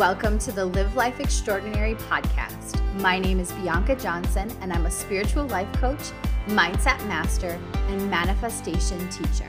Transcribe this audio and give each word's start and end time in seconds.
Welcome 0.00 0.38
to 0.38 0.50
the 0.50 0.64
Live 0.64 0.96
Life 0.96 1.20
Extraordinary 1.20 1.94
podcast. 1.94 2.80
My 3.02 3.18
name 3.18 3.38
is 3.38 3.52
Bianca 3.52 3.94
Johnson, 3.94 4.50
and 4.62 4.72
I'm 4.72 4.86
a 4.86 4.90
spiritual 4.90 5.44
life 5.48 5.70
coach, 5.74 6.00
mindset 6.46 7.06
master, 7.06 7.60
and 7.88 8.10
manifestation 8.10 8.98
teacher. 9.10 9.46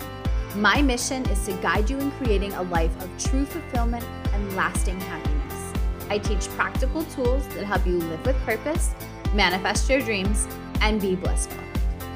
My 0.57 0.81
mission 0.81 1.23
is 1.29 1.45
to 1.45 1.53
guide 1.61 1.89
you 1.89 1.98
in 1.99 2.11
creating 2.11 2.52
a 2.52 2.63
life 2.63 2.91
of 3.02 3.09
true 3.17 3.45
fulfillment 3.45 4.03
and 4.34 4.53
lasting 4.57 4.99
happiness. 4.99 5.71
I 6.09 6.17
teach 6.17 6.49
practical 6.57 7.05
tools 7.05 7.47
that 7.55 7.63
help 7.63 7.88
you 7.88 7.99
live 7.99 8.25
with 8.25 8.36
purpose, 8.41 8.93
manifest 9.33 9.89
your 9.89 10.02
dreams, 10.02 10.49
and 10.81 10.99
be 10.99 11.15
blissful. 11.15 11.63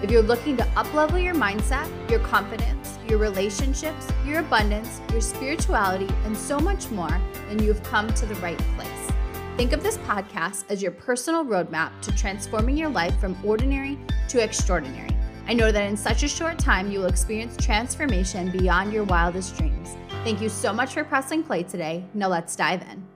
If 0.04 0.12
you're 0.12 0.22
looking 0.22 0.58
to 0.58 0.64
uplevel 0.76 1.24
your 1.24 1.36
mindset, 1.36 1.90
your 2.12 2.20
confidence, 2.20 2.95
your 3.10 3.20
relationships, 3.20 4.08
your 4.26 4.40
abundance, 4.40 5.02
your 5.12 5.22
spirituality, 5.22 6.08
and 6.26 6.36
so 6.36 6.60
much 6.60 6.90
more, 6.92 7.22
then 7.48 7.62
you've 7.64 7.84
come 7.84 8.14
to 8.14 8.26
the 8.26 8.36
right 8.36 8.58
place. 8.76 9.12
Think 9.58 9.72
of 9.72 9.84
this 9.84 9.98
podcast 10.00 10.66
as 10.70 10.82
your 10.82 10.92
personal 10.92 11.46
roadmap 11.46 12.02
to 12.02 12.16
transforming 12.16 12.76
your 12.76 12.90
life 12.90 13.18
from 13.20 13.38
ordinary 13.44 13.98
to 14.30 14.44
extraordinary. 14.44 15.16
I 15.48 15.54
know 15.54 15.72
that 15.72 15.88
in 15.88 15.96
such 15.96 16.24
a 16.24 16.28
short 16.28 16.58
time, 16.58 16.92
you 16.92 17.00
will 17.00 17.08
experience 17.08 17.56
transformation 17.58 18.52
beyond 18.52 18.92
your 18.92 19.04
wildest 19.04 19.58
dreams. 19.58 19.96
Thank 20.24 20.42
you 20.42 20.50
so 20.50 20.74
much 20.74 20.94
for 20.94 21.04
pressing 21.04 21.44
play 21.44 21.64
today. 21.64 22.04
Now 22.14 22.30
let's 22.30 22.56
dive 22.56 22.82
in. 22.82 23.15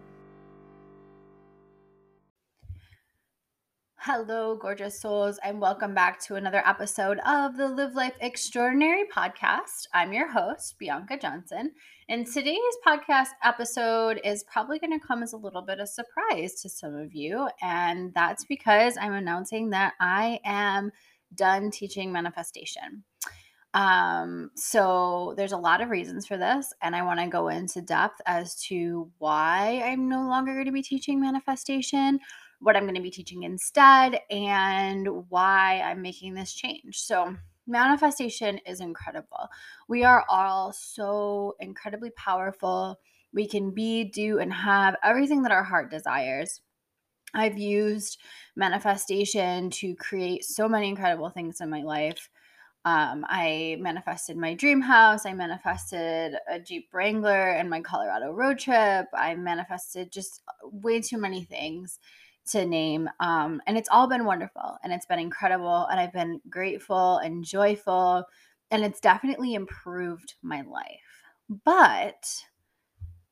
Hello, 4.03 4.55
gorgeous 4.55 4.97
souls, 4.97 5.39
and 5.43 5.59
welcome 5.59 5.93
back 5.93 6.21
to 6.21 6.35
another 6.35 6.65
episode 6.65 7.19
of 7.27 7.57
the 7.57 7.67
Live 7.67 7.95
Life 7.95 8.13
Extraordinary 8.21 9.03
podcast. 9.13 9.87
I'm 9.93 10.13
your 10.13 10.29
host, 10.29 10.79
Bianca 10.79 11.17
Johnson, 11.17 11.73
and 12.07 12.25
today's 12.25 12.57
podcast 12.87 13.27
episode 13.43 14.21
is 14.23 14.45
probably 14.45 14.79
going 14.79 14.97
to 14.97 15.05
come 15.05 15.21
as 15.21 15.33
a 15.33 15.37
little 15.37 15.61
bit 15.61 15.81
of 15.81 15.89
surprise 15.89 16.61
to 16.61 16.69
some 16.69 16.95
of 16.95 17.13
you, 17.13 17.49
and 17.61 18.13
that's 18.13 18.45
because 18.45 18.95
I'm 18.95 19.11
announcing 19.11 19.71
that 19.71 19.95
I 19.99 20.39
am 20.45 20.93
done 21.35 21.69
teaching 21.69 22.13
manifestation. 22.13 23.03
Um, 23.73 24.49
so 24.55 25.33
there's 25.35 25.51
a 25.51 25.57
lot 25.57 25.81
of 25.81 25.89
reasons 25.89 26.25
for 26.25 26.37
this, 26.37 26.73
and 26.81 26.95
I 26.95 27.03
want 27.03 27.19
to 27.19 27.27
go 27.27 27.49
into 27.49 27.81
depth 27.81 28.21
as 28.25 28.55
to 28.67 29.11
why 29.17 29.81
I'm 29.83 30.07
no 30.07 30.21
longer 30.21 30.53
going 30.53 30.67
to 30.67 30.71
be 30.71 30.81
teaching 30.81 31.19
manifestation 31.19 32.21
what 32.59 32.75
I'm 32.75 32.83
going 32.83 32.95
to 32.95 33.01
be 33.01 33.11
teaching 33.11 33.43
instead, 33.43 34.19
and 34.29 35.07
why 35.29 35.81
I'm 35.83 36.01
making 36.01 36.33
this 36.33 36.53
change. 36.53 36.99
So, 36.99 37.35
manifestation 37.67 38.59
is 38.65 38.81
incredible. 38.81 39.47
We 39.87 40.03
are 40.03 40.25
all 40.27 40.73
so 40.73 41.55
incredibly 41.59 42.09
powerful. 42.11 42.99
We 43.33 43.47
can 43.47 43.71
be, 43.71 44.05
do, 44.05 44.39
and 44.39 44.51
have 44.51 44.95
everything 45.03 45.43
that 45.43 45.51
our 45.51 45.63
heart 45.63 45.91
desires. 45.91 46.61
I've 47.33 47.57
used 47.57 48.19
manifestation 48.55 49.69
to 49.71 49.95
create 49.95 50.43
so 50.43 50.67
many 50.67 50.89
incredible 50.89 51.29
things 51.29 51.61
in 51.61 51.69
my 51.69 51.83
life. 51.83 52.29
Um, 52.85 53.25
I 53.27 53.77
manifested 53.79 54.37
my 54.37 54.55
dream 54.55 54.81
house. 54.81 55.25
I 55.25 55.33
manifested 55.33 56.35
a 56.49 56.59
Jeep 56.59 56.89
Wrangler 56.91 57.51
and 57.51 57.69
my 57.69 57.81
Colorado 57.81 58.31
road 58.31 58.57
trip. 58.57 59.07
I 59.13 59.35
manifested 59.35 60.11
just 60.11 60.41
way 60.63 61.01
too 61.01 61.17
many 61.17 61.43
things 61.43 61.99
to 62.51 62.65
name. 62.65 63.09
Um, 63.19 63.61
and 63.67 63.77
it's 63.77 63.89
all 63.91 64.07
been 64.07 64.25
wonderful 64.25 64.77
and 64.83 64.93
it's 64.93 65.05
been 65.05 65.19
incredible. 65.19 65.85
And 65.87 65.99
I've 65.99 66.13
been 66.13 66.41
grateful 66.49 67.17
and 67.17 67.43
joyful. 67.43 68.25
And 68.71 68.83
it's 68.83 68.99
definitely 68.99 69.55
improved 69.55 70.35
my 70.41 70.61
life. 70.61 71.23
But 71.65 72.43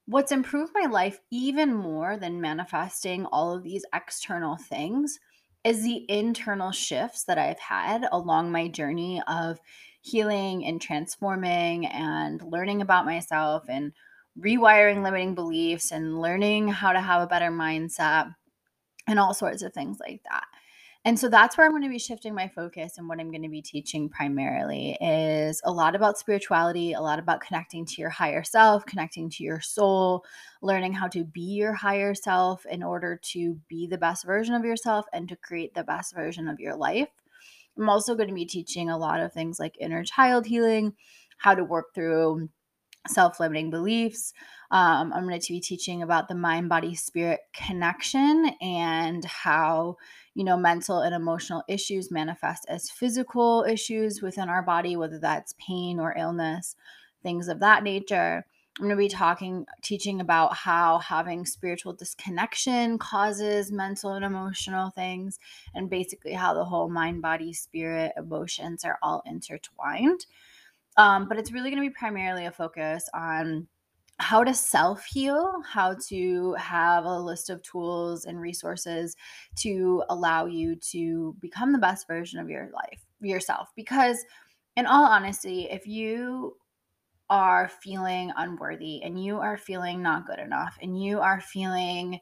what's 0.06 0.32
improved 0.32 0.72
my 0.74 0.88
life 0.90 1.20
even 1.32 1.74
more 1.74 2.18
than 2.18 2.42
manifesting 2.42 3.26
all 3.26 3.54
of 3.54 3.64
these 3.64 3.86
external 3.94 4.56
things 4.58 5.20
is 5.64 5.84
the 5.84 6.06
internal 6.10 6.72
shifts 6.72 7.26
that 7.26 7.38
I've 7.38 7.60
had 7.60 8.08
along 8.12 8.52
my 8.52 8.70
journey 8.70 9.22
of 9.28 9.60
healing 10.02 10.66
and 10.66 10.82
transforming 10.82 11.86
and 11.88 12.42
learning 12.42 12.82
about 12.82 13.06
myself 13.06 13.66
and 13.68 13.92
rewiring 14.40 15.04
limiting 15.04 15.36
beliefs 15.36 15.92
and 15.92 16.22
learning 16.22 16.70
how 16.70 16.94
to 16.94 17.02
have 17.02 17.22
a 17.22 17.28
better 17.28 17.52
mindset 17.52 18.34
and 19.08 19.20
all 19.20 19.34
sorts 19.34 19.64
of 19.64 19.74
things 19.74 19.98
like 20.00 20.22
that. 20.30 20.46
And 21.06 21.18
so 21.18 21.30
that's 21.30 21.58
where 21.58 21.66
I'm 21.66 21.72
going 21.72 21.84
to 21.84 21.90
be 21.90 22.00
shifting 22.00 22.36
my 22.36 22.50
focus 22.50 22.98
and 22.98 23.08
what 23.08 23.20
I'm 23.20 23.32
going 23.32 23.44
to 23.44 23.48
be 23.48 23.62
teaching 23.62 24.10
primarily 24.10 24.98
is 25.00 25.62
a 25.64 25.72
lot 25.72 25.96
about 25.96 26.18
spirituality, 26.18 26.94
a 26.94 27.00
lot 27.00 27.18
about 27.18 27.40
connecting 27.40 27.86
to 27.86 28.02
your 28.02 28.10
higher 28.10 28.44
self, 28.44 28.86
connecting 28.86 29.30
to 29.30 29.44
your 29.44 29.62
soul, 29.62 30.26
learning 30.62 30.92
how 30.92 31.08
to 31.08 31.24
be 31.24 31.40
your 31.40 31.72
higher 31.72 32.14
self 32.14 32.66
in 32.66 32.84
order 32.84 33.18
to 33.32 33.58
be 33.70 33.88
the 33.88 33.98
best 33.98 34.26
version 34.26 34.54
of 34.54 34.66
yourself 34.66 35.06
and 35.14 35.30
to 35.30 35.38
create 35.38 35.74
the 35.74 35.84
best 35.86 36.14
version 36.14 36.48
of 36.50 36.60
your 36.60 36.76
life. 36.76 37.08
I'm 37.78 37.88
also 37.88 38.16
going 38.16 38.28
to 38.28 38.36
be 38.36 38.46
teaching 38.46 38.90
a 38.90 38.98
lot 38.98 39.22
of 39.22 39.32
things 39.32 39.60
like 39.62 39.78
inner 39.80 40.04
child 40.04 40.46
healing, 40.46 40.94
how 41.38 41.56
to 41.56 41.64
work 41.64 41.94
through 41.94 42.50
self 43.10 43.40
limiting 43.40 43.70
beliefs. 43.70 44.34
Um, 44.70 45.14
I'm 45.14 45.26
going 45.26 45.40
to 45.40 45.54
be 45.54 45.62
teaching 45.62 46.02
about 46.04 46.28
the 46.28 46.36
mind 46.36 46.68
body 46.68 46.94
spirit 46.94 47.40
connection 47.54 48.52
and 48.62 49.24
how, 49.24 49.96
you 50.34 50.44
know, 50.44 50.58
mental 50.58 51.00
and 51.00 51.16
emotional 51.16 51.64
issues 51.70 52.12
manifest 52.12 52.66
as 52.68 52.90
physical 52.90 53.66
issues 53.68 54.22
within 54.22 54.50
our 54.50 54.62
body, 54.62 54.98
whether 54.98 55.20
that's 55.20 55.56
pain 55.58 56.00
or 56.00 56.18
illness, 56.18 56.76
things 57.24 57.48
of 57.48 57.62
that 57.62 57.84
nature. 57.84 58.46
I'm 58.80 58.86
going 58.86 58.96
to 58.96 58.98
be 58.98 59.10
talking, 59.10 59.66
teaching 59.82 60.22
about 60.22 60.54
how 60.56 61.00
having 61.00 61.48
spiritual 61.48 61.94
disconnection 61.94 63.00
causes 63.00 63.72
mental 63.72 64.14
and 64.14 64.24
emotional 64.24 64.92
things, 64.92 65.40
and 65.74 65.90
basically 65.90 66.34
how 66.34 66.54
the 66.54 66.66
whole 66.66 66.88
mind, 66.88 67.24
body, 67.24 67.54
spirit, 67.54 68.12
emotions 68.18 68.86
are 68.86 69.00
all 69.02 69.24
intertwined. 69.26 70.28
Um, 70.98 71.28
but 71.28 71.38
it's 71.38 71.52
really 71.52 71.70
going 71.70 71.82
to 71.82 71.90
be 71.90 71.94
primarily 71.94 72.46
a 72.46 72.52
focus 72.52 73.08
on 73.14 73.68
how 74.20 74.44
to 74.44 74.54
self 74.54 75.06
heal, 75.06 75.62
how 75.68 75.96
to 76.08 76.54
have 76.54 77.06
a 77.06 77.20
list 77.20 77.50
of 77.50 77.62
tools 77.62 78.26
and 78.26 78.42
resources 78.42 79.16
to 79.58 80.04
allow 80.10 80.46
you 80.46 80.76
to 80.92 81.36
become 81.40 81.72
the 81.72 81.78
best 81.78 82.08
version 82.08 82.40
of 82.40 82.50
your 82.50 82.70
life, 82.74 83.06
yourself. 83.22 83.70
Because, 83.76 84.18
in 84.76 84.86
all 84.86 85.06
honesty, 85.06 85.68
if 85.70 85.86
you 85.86 86.56
are 87.30 87.70
feeling 87.82 88.32
unworthy 88.38 89.04
and 89.04 89.24
you 89.24 89.38
are 89.40 89.58
feeling 89.58 90.02
not 90.02 90.26
good 90.26 90.40
enough 90.40 90.78
and 90.82 91.02
you 91.02 91.20
are 91.20 91.42
feeling 91.42 92.20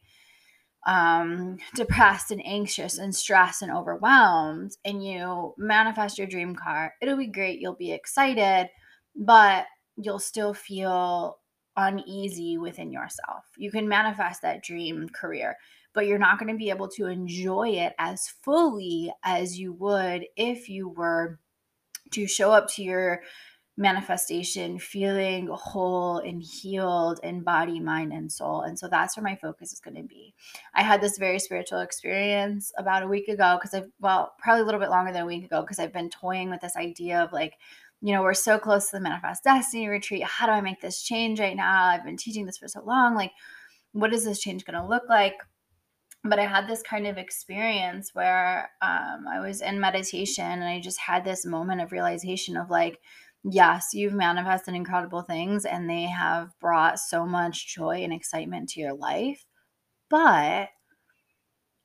um, 0.86 1.58
depressed 1.74 2.32
and 2.32 2.46
anxious 2.46 2.98
and 2.98 3.16
stressed 3.16 3.62
and 3.62 3.72
overwhelmed, 3.72 4.78
and 4.86 5.04
you 5.04 5.54
manifest 5.58 6.18
your 6.18 6.28
dream 6.28 6.56
car, 6.56 6.94
it'll 7.02 7.18
be 7.18 7.28
great. 7.28 7.60
You'll 7.60 7.76
be 7.76 7.92
excited, 7.92 8.70
but 9.16 9.66
you'll 9.98 10.20
still 10.20 10.54
feel 10.54 11.40
uneasy 11.78 12.58
within 12.58 12.92
yourself. 12.92 13.46
You 13.58 13.72
can 13.72 13.88
manifest 13.88 14.42
that 14.42 14.64
dream 14.64 15.10
career, 15.10 15.58
but 15.94 16.08
you're 16.08 16.20
not 16.20 16.40
going 16.40 16.52
to 16.52 16.58
be 16.58 16.70
able 16.70 16.90
to 16.90 17.08
enjoy 17.08 17.70
it 17.70 17.94
as 17.98 18.30
fully 18.44 19.12
as 19.24 19.60
you 19.60 19.74
would 19.74 20.26
if 20.38 20.70
you 20.70 20.90
were 20.90 21.40
to 22.12 22.28
show 22.28 22.52
up 22.52 22.68
to 22.70 22.84
your 22.84 23.22
manifestation 23.78 24.80
feeling 24.80 25.48
whole 25.52 26.20
and 26.20 26.42
healed 26.42 27.20
in 27.24 27.44
body, 27.44 27.80
mind, 27.80 28.14
and 28.14 28.32
soul. 28.32 28.62
And 28.62 28.80
so 28.80 28.88
that's 28.88 29.18
where 29.18 29.24
my 29.24 29.36
focus 29.36 29.74
is 29.74 29.82
going 29.82 29.98
to 29.98 30.04
be. 30.04 30.34
I 30.74 30.82
had 30.82 31.02
this 31.02 31.18
very 31.18 31.40
spiritual 31.40 31.82
experience 31.82 32.72
about 32.78 33.04
a 33.04 33.08
week 33.08 33.28
ago 33.28 33.58
because 33.58 33.74
I've, 33.74 33.92
well, 34.00 34.34
probably 34.40 34.62
a 34.62 34.66
little 34.66 34.80
bit 34.80 34.90
longer 34.90 35.12
than 35.12 35.24
a 35.24 35.28
week 35.28 35.46
ago 35.46 35.62
because 35.62 35.80
I've 35.80 35.92
been 35.92 36.10
toying 36.10 36.50
with 36.50 36.62
this 36.62 36.78
idea 36.78 37.22
of 37.22 37.34
like, 37.34 37.56
you 38.02 38.14
know, 38.14 38.22
we're 38.22 38.34
so 38.34 38.58
close 38.58 38.90
to 38.90 38.98
the 38.98 39.02
Manifest 39.02 39.44
Destiny 39.44 39.90
retreat. 39.90 40.24
How 40.24 40.46
do 40.46 40.54
I 40.54 40.62
make 40.62 40.80
this 40.80 41.04
change 41.04 41.40
right 41.40 41.56
now? 41.56 41.86
I've 41.86 42.06
been 42.06 42.18
teaching 42.18 42.46
this 42.46 42.58
for 42.58 42.68
so 42.68 42.82
long. 42.84 43.16
Like, 43.16 43.32
what 43.92 44.14
is 44.14 44.24
this 44.24 44.40
change 44.40 44.64
going 44.64 44.80
to 44.80 44.88
look 44.88 45.04
like? 45.10 45.36
But 46.24 46.40
I 46.40 46.46
had 46.46 46.68
this 46.68 46.82
kind 46.82 47.08
of 47.08 47.18
experience 47.18 48.12
where 48.14 48.70
um, 48.82 49.26
I 49.32 49.40
was 49.42 49.62
in 49.62 49.80
meditation 49.80 50.46
and 50.46 50.64
I 50.64 50.80
just 50.80 51.00
had 51.00 51.24
this 51.24 51.46
moment 51.46 51.82
of 51.82 51.92
realization 51.92 52.58
of 52.58 52.70
like, 52.70 53.00
yes, 53.50 53.94
you've 53.94 54.14
manifested 54.14 54.74
incredible 54.76 55.22
things 55.22 55.66
and 55.66 55.90
they 55.90 56.04
have 56.04 56.50
brought 56.60 57.00
so 57.00 57.26
much 57.26 57.74
joy 57.74 58.04
and 58.04 58.14
excitement 58.14 58.70
to 58.70 58.80
your 58.80 58.94
life. 58.94 59.46
But 60.10 60.70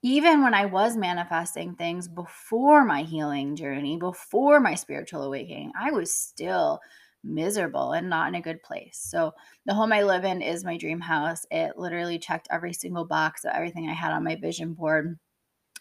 even 0.02 0.42
when 0.42 0.54
I 0.54 0.64
was 0.66 0.96
manifesting 0.96 1.74
things 1.74 2.08
before 2.08 2.84
my 2.84 3.02
healing 3.02 3.54
journey, 3.54 3.98
before 3.98 4.58
my 4.58 4.74
spiritual 4.74 5.22
awakening, 5.22 5.72
I 5.78 5.90
was 5.90 6.14
still 6.14 6.80
miserable 7.22 7.92
and 7.92 8.08
not 8.08 8.28
in 8.28 8.34
a 8.34 8.40
good 8.40 8.62
place. 8.62 8.98
So, 9.02 9.32
the 9.66 9.74
home 9.74 9.92
I 9.92 10.02
live 10.02 10.24
in 10.24 10.40
is 10.40 10.64
my 10.64 10.78
dream 10.78 11.00
house. 11.00 11.44
It 11.50 11.76
literally 11.76 12.18
checked 12.18 12.48
every 12.50 12.72
single 12.72 13.04
box 13.04 13.44
of 13.44 13.52
everything 13.54 13.90
I 13.90 13.92
had 13.92 14.12
on 14.12 14.24
my 14.24 14.36
vision 14.36 14.72
board 14.72 15.18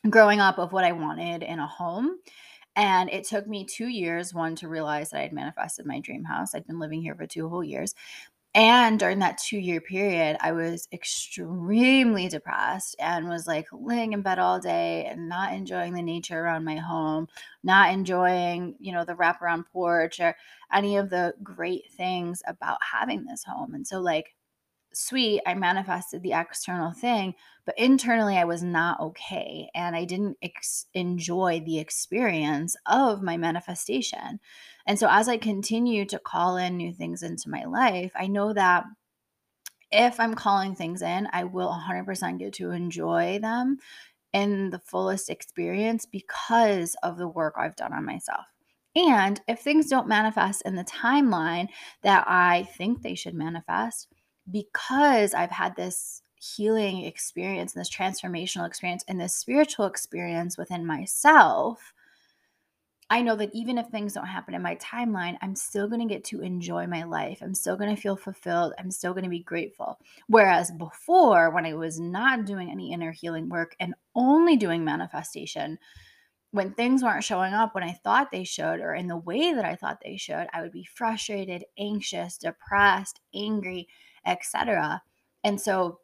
growing 0.10 0.40
up 0.40 0.58
of 0.58 0.74
what 0.74 0.84
I 0.84 0.92
wanted 0.92 1.44
in 1.44 1.60
a 1.60 1.68
home. 1.68 2.18
And 2.80 3.10
it 3.10 3.26
took 3.26 3.46
me 3.46 3.66
two 3.66 3.90
years, 3.90 4.34
one, 4.34 4.56
to 4.56 4.70
realize 4.70 5.10
that 5.10 5.20
I 5.20 5.24
had 5.24 5.34
manifested 5.34 5.86
my 5.86 6.00
dream 6.00 6.24
house. 6.24 6.56
I'd 6.56 6.66
been 6.66 6.80
living 6.80 7.02
here 7.02 7.14
for 7.14 7.28
two 7.28 7.50
whole 7.50 7.64
years. 7.64 7.94
And 8.56 8.98
during 8.98 9.20
that 9.20 9.38
two 9.38 9.60
year 9.60 9.82
period, 9.82 10.38
I 10.40 10.54
was 10.54 10.88
extremely 10.94 12.30
depressed 12.30 12.96
and 12.98 13.28
was 13.28 13.46
like 13.48 13.68
laying 13.74 14.14
in 14.14 14.22
bed 14.22 14.40
all 14.40 14.62
day 14.62 15.06
and 15.06 15.28
not 15.28 15.52
enjoying 15.52 15.94
the 15.94 16.02
nature 16.02 16.40
around 16.40 16.64
my 16.64 16.78
home, 16.78 17.28
not 17.64 17.92
enjoying, 17.92 18.76
you 18.80 18.94
know, 18.94 19.04
the 19.04 19.14
wraparound 19.14 19.66
porch 19.74 20.22
or 20.22 20.38
any 20.72 20.96
of 20.96 21.10
the 21.10 21.34
great 21.44 21.92
things 21.92 22.42
about 22.48 22.78
having 22.94 23.26
this 23.26 23.44
home. 23.44 23.74
And 23.74 23.86
so, 23.86 24.00
like, 24.00 24.36
sweet, 24.94 25.42
I 25.46 25.54
manifested 25.54 26.24
the 26.24 26.34
external 26.34 26.92
thing, 26.92 27.36
but 27.66 27.78
internally 27.78 28.38
I 28.38 28.46
was 28.46 28.64
not 28.64 29.00
okay. 29.00 29.70
And 29.76 29.96
I 29.96 30.06
didn't 30.06 30.38
ex- 30.42 30.88
enjoy 30.94 31.62
the 31.66 31.80
experience 31.80 32.76
of 32.86 33.22
my 33.22 33.38
manifestation. 33.38 34.40
And 34.86 34.98
so 34.98 35.08
as 35.10 35.30
I 35.30 35.38
continue 35.38 36.06
to 36.06 36.20
call 36.20 36.58
in 36.58 36.78
new 36.78 36.94
things 36.94 37.24
into 37.24 37.50
my 37.50 37.66
life, 37.66 38.12
I 38.16 38.28
know 38.28 38.54
that 38.54 38.86
if 39.92 40.20
I'm 40.20 40.36
calling 40.36 40.76
things 40.76 41.02
in, 41.02 41.28
I 41.32 41.46
will 41.46 41.72
100% 41.72 42.40
get 42.40 42.54
to 42.54 42.72
enjoy 42.72 43.40
them 43.40 43.78
in 44.34 44.70
the 44.70 44.80
fullest 44.80 45.30
experience 45.30 46.06
because 46.06 46.96
of 47.02 47.18
the 47.18 47.28
work 47.28 47.56
I've 47.58 47.76
done 47.76 47.94
on 47.94 48.06
myself. 48.06 48.46
And 48.96 49.40
if 49.48 49.60
things 49.60 49.88
don't 49.88 50.08
manifest 50.08 50.64
in 50.66 50.76
the 50.76 50.84
timeline 50.84 51.70
that 52.04 52.26
I 52.28 52.64
think 52.78 53.02
they 53.02 53.16
should 53.16 53.34
manifest, 53.34 54.08
because 54.52 55.34
I've 55.34 55.52
had 55.52 55.76
this 55.76 56.22
healing 56.36 57.04
experience 57.04 57.76
and 57.76 57.82
this 57.82 57.90
transformational 57.90 58.66
experience 58.66 59.04
and 59.08 59.20
this 59.20 59.34
spiritual 59.34 59.86
experience 59.86 60.58
within 60.58 60.86
myself, 60.86 61.94
I 63.12 63.22
know 63.22 63.36
that 63.38 63.50
even 63.54 63.80
if 63.80 63.88
things 63.88 64.14
don't 64.14 64.28
happen 64.28 64.54
in 64.54 64.62
my 64.62 64.76
timeline, 64.76 65.36
I'm 65.42 65.56
still 65.56 65.88
going 65.88 66.08
to 66.08 66.14
get 66.14 66.24
to 66.26 66.42
enjoy 66.42 66.86
my 66.86 67.04
life. 67.04 67.40
I'm 67.42 67.56
still 67.56 67.76
going 67.76 67.94
to 67.94 68.00
feel 68.00 68.16
fulfilled. 68.16 68.74
I'm 68.78 68.92
still 68.92 69.14
going 69.14 69.24
to 69.24 69.30
be 69.30 69.40
grateful. 69.40 69.98
Whereas 70.28 70.70
before, 70.70 71.50
when 71.50 71.66
I 71.66 71.74
was 71.74 72.00
not 72.00 72.46
doing 72.46 72.70
any 72.70 72.94
inner 72.94 73.12
healing 73.12 73.50
work 73.50 73.76
and 73.80 73.96
only 74.14 74.58
doing 74.58 74.86
manifestation, 74.86 75.80
when 76.52 76.74
things 76.74 77.04
weren't 77.04 77.24
showing 77.24 77.54
up 77.54 77.74
when 77.74 77.84
I 77.84 77.94
thought 77.94 78.32
they 78.32 78.44
should 78.44 78.80
or 78.80 78.94
in 78.94 79.08
the 79.08 79.18
way 79.18 79.54
that 79.54 79.66
I 79.66 79.76
thought 79.76 80.02
they 80.04 80.18
should, 80.18 80.48
I 80.54 80.62
would 80.62 80.72
be 80.72 80.84
frustrated, 80.86 81.66
anxious, 81.80 82.38
depressed, 82.38 83.20
angry, 83.34 83.88
etc. 84.26 85.02
And 85.44 85.60
so, 85.60 86.00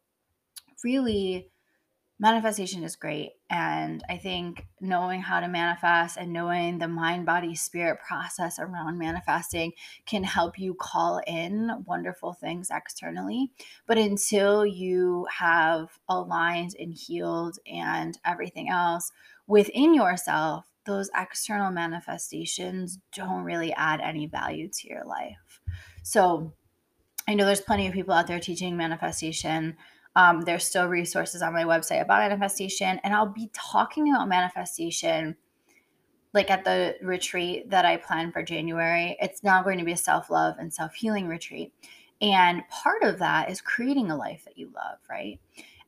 really, 0.83 1.50
manifestation 2.19 2.83
is 2.83 2.95
great. 2.95 3.31
And 3.50 4.03
I 4.09 4.17
think 4.17 4.65
knowing 4.79 5.21
how 5.21 5.39
to 5.39 5.47
manifest 5.47 6.17
and 6.17 6.31
knowing 6.31 6.77
the 6.77 6.88
mind, 6.88 7.25
body, 7.25 7.56
spirit 7.56 8.00
process 8.00 8.57
around 8.59 8.97
manifesting 8.97 9.73
can 10.06 10.23
help 10.23 10.57
you 10.57 10.73
call 10.73 11.21
in 11.27 11.83
wonderful 11.85 12.33
things 12.33 12.69
externally. 12.71 13.51
But 13.85 13.97
until 13.97 14.65
you 14.65 15.27
have 15.38 16.00
aligned 16.07 16.75
and 16.79 16.94
healed 16.94 17.59
and 17.71 18.17
everything 18.25 18.69
else 18.69 19.12
within 19.47 19.94
yourself, 19.94 20.65
those 20.85 21.09
external 21.15 21.71
manifestations 21.71 23.00
don't 23.13 23.44
really 23.44 23.73
add 23.73 24.00
any 24.01 24.27
value 24.27 24.69
to 24.69 24.88
your 24.88 25.03
life. 25.03 25.59
So, 26.03 26.53
I 27.27 27.33
know 27.33 27.45
there's 27.45 27.62
plenty 27.62 27.88
of 27.88 27.94
people 27.94 28.13
out 28.13 28.27
there 28.27 28.39
teaching 28.39 28.77
manifestation. 28.77 29.77
Um, 30.16 30.42
there's 30.42 30.63
still 30.63 30.88
resources 30.88 31.42
on 31.42 31.54
my 31.54 31.63
website 31.63 32.01
about 32.01 32.30
manifestation, 32.30 33.00
and 33.04 33.13
I'll 33.13 33.25
be 33.25 33.50
talking 33.54 34.10
about 34.10 34.30
manifestation 34.30 35.36
like 36.33 36.51
at 36.51 36.66
the 36.66 36.95
retreat 37.01 37.69
that 37.69 37.86
I 37.86 37.98
plan 37.98 38.31
for 38.31 38.44
January. 38.44 39.18
It's 39.22 39.42
now 39.42 39.63
going 39.63 39.80
to 39.80 39.86
be 39.86 39.94
a 39.94 39.98
self 39.98 40.30
love 40.30 40.56
and 40.60 40.72
self 40.72 40.94
healing 40.94 41.27
retreat. 41.27 41.74
And 42.22 42.62
part 42.69 43.04
of 43.04 43.19
that 43.19 43.50
is 43.50 43.62
creating 43.62 44.12
a 44.12 44.18
life 44.18 44.44
that 44.45 44.57
you 44.57 44.72
love, 44.75 45.00
right? 45.10 45.39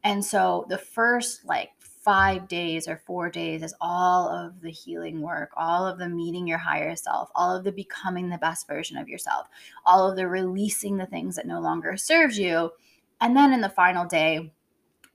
And 0.04 0.24
so 0.24 0.66
the 0.70 0.78
first 0.78 1.46
like 1.46 1.72
five 2.08 2.48
days 2.48 2.88
or 2.88 3.02
four 3.06 3.30
days 3.30 3.62
is 3.62 3.76
all 3.82 4.30
of 4.30 4.62
the 4.62 4.72
healing 4.72 5.20
work, 5.20 5.50
all 5.58 5.86
of 5.86 6.00
the 6.00 6.08
meeting 6.08 6.48
your 6.48 6.58
higher 6.58 6.96
self, 6.96 7.30
all 7.36 7.54
of 7.54 7.66
the 7.66 7.72
becoming 7.74 8.30
the 8.30 8.38
best 8.38 8.66
version 8.66 8.96
of 8.96 9.10
yourself, 9.10 9.46
all 9.86 10.10
of 10.10 10.16
the 10.16 10.26
releasing 10.26 10.96
the 10.96 11.06
things 11.06 11.36
that 11.36 11.46
no 11.46 11.60
longer 11.60 11.98
serves 11.98 12.40
you. 12.40 12.72
And 13.20 13.36
then 13.36 13.52
in 13.52 13.60
the 13.60 13.68
final 13.68 14.06
day, 14.06 14.54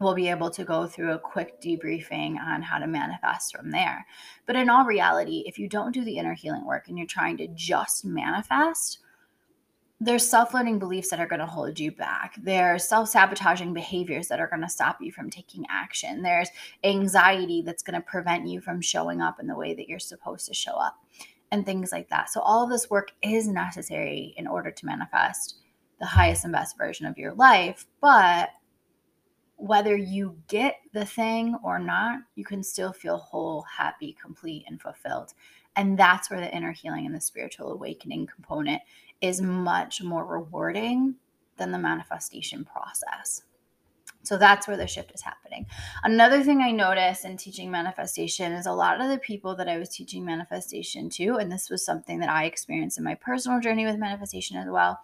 we'll 0.01 0.15
be 0.15 0.29
able 0.29 0.51
to 0.51 0.65
go 0.65 0.87
through 0.87 1.13
a 1.13 1.19
quick 1.19 1.63
debriefing 1.63 2.39
on 2.39 2.61
how 2.61 2.77
to 2.77 2.87
manifest 2.87 3.57
from 3.57 3.71
there. 3.71 4.05
But 4.45 4.57
in 4.57 4.69
all 4.69 4.85
reality, 4.85 5.45
if 5.47 5.59
you 5.59 5.71
don't 5.71 5.93
do 5.93 6.05
the 6.05 6.19
inner 6.19 6.35
healing 6.35 6.67
work 6.67 6.89
and 6.89 6.99
you're 6.99 7.07
trying 7.07 7.39
to 7.39 7.49
just 7.55 8.05
manifest, 8.05 8.99
there's 10.05 10.29
self-limiting 10.29 10.79
beliefs 10.79 11.11
that 11.11 11.21
are 11.21 11.27
going 11.27 11.41
to 11.41 11.47
hold 11.47 11.79
you 11.79 11.93
back. 11.93 12.35
There's 12.43 12.89
self-sabotaging 12.89 13.73
behaviors 13.73 14.29
that 14.29 14.41
are 14.41 14.49
going 14.49 14.63
to 14.63 14.69
stop 14.69 14.99
you 15.01 15.13
from 15.13 15.31
taking 15.31 15.65
action. 15.71 16.23
There's 16.23 16.49
anxiety 16.83 17.63
that's 17.63 17.83
going 17.83 18.01
to 18.01 18.07
prevent 18.07 18.49
you 18.49 18.61
from 18.61 18.81
showing 18.81 19.21
up 19.21 19.39
in 19.39 19.47
the 19.47 19.57
way 19.57 19.75
that 19.75 19.89
you're 19.89 19.99
supposed 19.99 20.47
to 20.49 20.55
show 20.55 20.73
up 20.73 20.97
and 21.53 21.65
things 21.65 21.93
like 21.93 22.09
that. 22.09 22.31
So 22.31 22.41
all 22.41 22.65
of 22.65 22.71
this 22.71 22.91
work 22.91 23.13
is 23.23 23.47
necessary 23.47 24.35
in 24.37 24.47
order 24.47 24.71
to 24.71 24.87
manifest 24.87 25.57
the 26.03 26.07
highest 26.07 26.43
and 26.43 26.53
best 26.53 26.77
version 26.77 27.07
of 27.07 27.17
your 27.17 27.33
life 27.35 27.87
but 28.01 28.51
whether 29.55 29.97
you 29.97 30.37
get 30.49 30.81
the 30.93 31.05
thing 31.05 31.57
or 31.63 31.79
not 31.79 32.19
you 32.35 32.45
can 32.45 32.61
still 32.61 32.93
feel 32.93 33.19
whole 33.19 33.63
happy 33.63 34.17
complete 34.21 34.65
and 34.67 34.83
fulfilled. 34.83 35.33
And 35.77 35.97
that's 35.97 36.29
where 36.29 36.41
the 36.41 36.55
inner 36.55 36.73
healing 36.73 37.07
and 37.07 37.15
the 37.15 37.21
spiritual 37.21 37.73
awakening 37.73 38.27
component 38.27 38.83
is 39.23 39.41
much 39.41 40.03
more 40.03 40.27
rewarding 40.27 41.15
than 41.57 41.73
the 41.73 41.79
manifestation 41.79 42.65
process. 42.65 43.43
So 44.25 44.37
that's 44.37 44.69
where 44.69 44.77
the 44.77 44.87
shift 44.87 45.13
is 45.15 45.21
happening. 45.21 45.67
Another 46.05 46.43
thing 46.43 46.61
I 46.61 46.71
noticed 46.71 47.25
in 47.25 47.37
teaching 47.37 47.71
manifestation 47.71 48.53
is 48.53 48.67
a 48.67 48.73
lot 48.73 49.01
of 49.01 49.09
the 49.09 49.19
people 49.19 49.57
that 49.57 49.69
I 49.69 49.79
was 49.79 49.89
teaching 49.89 50.25
manifestation 50.25 51.11
to, 51.11 51.37
and 51.37 51.51
this 51.51 51.71
was 51.71 51.85
something 51.85 52.21
that 52.21 52.29
I 52.29 52.45
experienced 52.45 52.99
in 52.99 53.05
my 53.05 53.17
personal 53.17 53.59
journey 53.59 53.85
with 53.85 53.97
manifestation 53.97 54.57
as 54.57 54.69
well, 54.69 55.01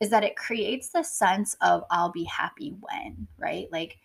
is 0.00 0.08
that 0.08 0.24
it 0.24 0.36
creates 0.36 0.88
the 0.88 1.02
sense 1.02 1.54
of 1.60 1.84
I'll 1.90 2.12
be 2.12 2.24
happy 2.24 2.74
when, 2.80 3.26
right? 3.38 3.68
Like, 3.70 3.98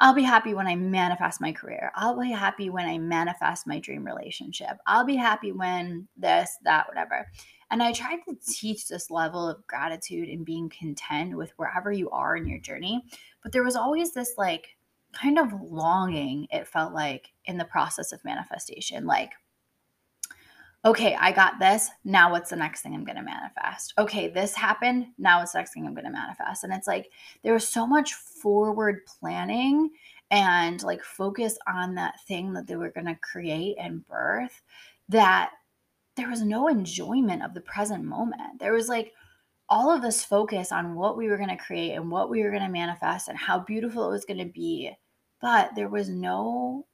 I'll 0.00 0.14
be 0.14 0.22
happy 0.22 0.54
when 0.54 0.66
I 0.66 0.74
manifest 0.76 1.40
my 1.40 1.52
career. 1.52 1.92
I'll 1.94 2.18
be 2.18 2.30
happy 2.30 2.68
when 2.68 2.86
I 2.86 2.98
manifest 2.98 3.66
my 3.66 3.78
dream 3.78 4.04
relationship. 4.04 4.78
I'll 4.86 5.04
be 5.04 5.16
happy 5.16 5.52
when 5.52 6.08
this, 6.16 6.58
that, 6.64 6.88
whatever. 6.88 7.28
And 7.70 7.82
I 7.82 7.92
tried 7.92 8.20
to 8.28 8.36
teach 8.46 8.88
this 8.88 9.10
level 9.10 9.48
of 9.48 9.66
gratitude 9.66 10.28
and 10.28 10.44
being 10.44 10.68
content 10.68 11.36
with 11.36 11.52
wherever 11.56 11.90
you 11.92 12.10
are 12.10 12.36
in 12.36 12.46
your 12.46 12.60
journey. 12.60 13.04
But 13.42 13.52
there 13.52 13.64
was 13.64 13.76
always 13.76 14.12
this 14.12 14.34
like 14.38 14.76
kind 15.12 15.38
of 15.38 15.52
longing, 15.60 16.46
it 16.50 16.66
felt 16.66 16.92
like, 16.92 17.32
in 17.46 17.56
the 17.58 17.64
process 17.64 18.12
of 18.12 18.24
manifestation. 18.24 19.06
Like, 19.06 19.32
okay, 20.84 21.16
I 21.18 21.32
got 21.32 21.58
this. 21.58 21.88
Now 22.04 22.30
what's 22.30 22.50
the 22.50 22.56
next 22.56 22.82
thing 22.82 22.94
I'm 22.94 23.04
going 23.04 23.16
to 23.16 23.22
manifest? 23.22 23.94
Okay, 23.98 24.28
this 24.28 24.54
happened. 24.54 25.06
Now 25.18 25.40
what's 25.40 25.52
the 25.52 25.58
next 25.58 25.72
thing 25.72 25.86
I'm 25.86 25.94
going 25.94 26.04
to 26.04 26.10
manifest? 26.10 26.64
And 26.64 26.72
it's 26.72 26.86
like 26.86 27.10
there 27.42 27.54
was 27.54 27.66
so 27.66 27.86
much 27.86 28.14
forward 28.14 29.06
planning 29.06 29.90
and 30.30 30.82
like 30.82 31.02
focus 31.02 31.56
on 31.66 31.94
that 31.94 32.20
thing 32.26 32.52
that 32.52 32.66
they 32.66 32.76
were 32.76 32.90
going 32.90 33.06
to 33.06 33.16
create 33.16 33.76
and 33.78 34.06
birth 34.06 34.62
that 35.08 35.52
there 36.16 36.28
was 36.28 36.42
no 36.42 36.68
enjoyment 36.68 37.42
of 37.42 37.54
the 37.54 37.60
present 37.60 38.04
moment. 38.04 38.58
There 38.60 38.72
was 38.72 38.88
like 38.88 39.12
all 39.68 39.90
of 39.90 40.02
this 40.02 40.24
focus 40.24 40.72
on 40.72 40.94
what 40.94 41.16
we 41.16 41.28
were 41.28 41.36
going 41.36 41.48
to 41.48 41.56
create 41.56 41.92
and 41.92 42.10
what 42.10 42.30
we 42.30 42.42
were 42.42 42.50
going 42.50 42.62
to 42.62 42.68
manifest 42.68 43.28
and 43.28 43.38
how 43.38 43.60
beautiful 43.60 44.06
it 44.06 44.12
was 44.12 44.24
going 44.24 44.38
to 44.38 44.52
be. 44.52 44.92
But 45.40 45.74
there 45.74 45.88
was 45.88 46.08
no 46.08 46.86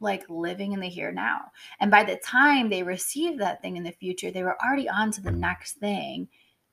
like 0.00 0.28
living 0.28 0.72
in 0.72 0.80
the 0.80 0.88
here 0.88 1.12
now. 1.12 1.40
And 1.80 1.90
by 1.90 2.04
the 2.04 2.16
time 2.16 2.68
they 2.68 2.82
received 2.82 3.40
that 3.40 3.62
thing 3.62 3.76
in 3.76 3.82
the 3.82 3.92
future, 3.92 4.30
they 4.30 4.42
were 4.42 4.60
already 4.62 4.88
on 4.88 5.10
to 5.12 5.22
the 5.22 5.30
next 5.30 5.74
thing 5.74 6.28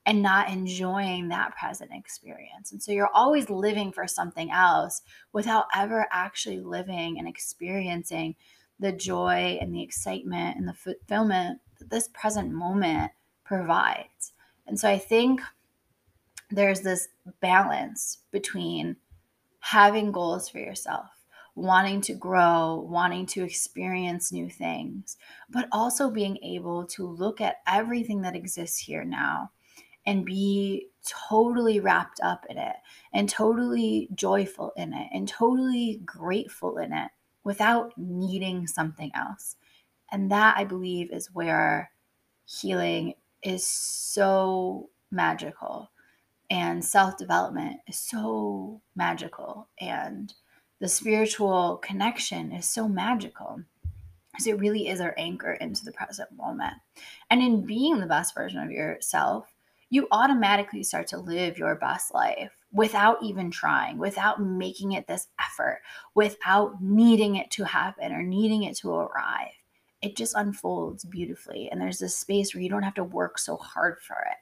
and 0.06 0.22
not 0.22 0.50
enjoying 0.50 1.28
that 1.28 1.56
present 1.56 1.90
experience. 1.94 2.72
And 2.72 2.82
so 2.82 2.92
you're 2.92 3.14
always 3.14 3.48
living 3.48 3.92
for 3.92 4.06
something 4.06 4.50
else 4.50 5.00
without 5.32 5.66
ever 5.74 6.06
actually 6.12 6.60
living 6.60 7.18
and 7.18 7.26
experiencing 7.26 8.36
the 8.84 8.92
joy 8.92 9.58
and 9.62 9.74
the 9.74 9.82
excitement 9.82 10.58
and 10.58 10.68
the 10.68 10.74
fulfillment 10.74 11.58
that 11.78 11.88
this 11.88 12.08
present 12.08 12.52
moment 12.52 13.10
provides. 13.42 14.34
And 14.66 14.78
so 14.78 14.90
I 14.90 14.98
think 14.98 15.40
there's 16.50 16.82
this 16.82 17.08
balance 17.40 18.18
between 18.30 18.96
having 19.60 20.12
goals 20.12 20.50
for 20.50 20.58
yourself, 20.58 21.06
wanting 21.54 22.02
to 22.02 22.12
grow, 22.12 22.86
wanting 22.86 23.24
to 23.24 23.42
experience 23.42 24.30
new 24.30 24.50
things, 24.50 25.16
but 25.48 25.66
also 25.72 26.10
being 26.10 26.36
able 26.42 26.84
to 26.88 27.06
look 27.06 27.40
at 27.40 27.62
everything 27.66 28.20
that 28.20 28.36
exists 28.36 28.76
here 28.76 29.02
now 29.02 29.50
and 30.04 30.26
be 30.26 30.88
totally 31.30 31.80
wrapped 31.80 32.20
up 32.22 32.44
in 32.50 32.58
it 32.58 32.76
and 33.14 33.30
totally 33.30 34.10
joyful 34.14 34.72
in 34.76 34.92
it 34.92 35.08
and 35.10 35.26
totally 35.26 36.02
grateful 36.04 36.76
in 36.76 36.92
it 36.92 37.10
without 37.44 37.92
needing 37.96 38.66
something 38.66 39.10
else. 39.14 39.56
And 40.12 40.30
that 40.30 40.56
I 40.56 40.64
believe 40.64 41.12
is 41.12 41.32
where 41.34 41.90
healing 42.46 43.14
is 43.42 43.64
so 43.66 44.90
magical 45.10 45.90
and 46.50 46.84
self 46.84 47.16
development 47.16 47.80
is 47.88 47.98
so 47.98 48.80
magical. 48.96 49.68
And 49.80 50.32
the 50.80 50.88
spiritual 50.88 51.78
connection 51.78 52.52
is 52.52 52.68
so 52.68 52.88
magical. 52.88 53.60
because 54.32 54.46
it 54.46 54.58
really 54.58 54.88
is 54.88 55.00
our 55.00 55.14
anchor 55.16 55.54
into 55.54 55.84
the 55.84 55.92
present 55.92 56.30
moment. 56.36 56.74
And 57.30 57.42
in 57.42 57.64
being 57.66 58.00
the 58.00 58.06
best 58.06 58.34
version 58.34 58.60
of 58.62 58.70
yourself, 58.70 59.46
you 59.90 60.08
automatically 60.10 60.82
start 60.82 61.06
to 61.08 61.18
live 61.18 61.58
your 61.58 61.76
best 61.76 62.12
life 62.14 62.52
without 62.74 63.22
even 63.22 63.50
trying, 63.50 63.96
without 63.98 64.42
making 64.42 64.92
it 64.92 65.06
this 65.06 65.28
effort, 65.40 65.80
without 66.14 66.82
needing 66.82 67.36
it 67.36 67.50
to 67.52 67.64
happen 67.64 68.12
or 68.12 68.22
needing 68.22 68.64
it 68.64 68.76
to 68.76 68.92
arrive. 68.92 69.52
It 70.02 70.16
just 70.16 70.34
unfolds 70.34 71.04
beautifully. 71.04 71.70
And 71.70 71.80
there's 71.80 72.00
this 72.00 72.18
space 72.18 72.52
where 72.52 72.60
you 72.60 72.68
don't 72.68 72.82
have 72.82 72.94
to 72.94 73.04
work 73.04 73.38
so 73.38 73.56
hard 73.56 74.00
for 74.02 74.16
it. 74.16 74.36